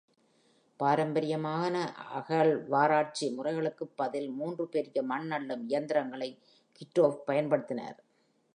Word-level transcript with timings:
பாரம்பரியமான 0.77 1.93
அகழ்வாராய்ச்சி 2.13 3.31
முறைகளுக்குப் 3.31 3.97
பதில், 3.97 4.29
மூன்று 4.29 4.67
பெரிய 4.67 5.01
மண் 5.01 5.31
அள்ளும் 5.31 5.63
இயந்திரங்களை 5.67 6.39
Kitov 6.79 7.17
பயன்படுத்தினார். 7.27 7.97